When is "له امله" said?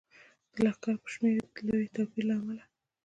2.29-2.63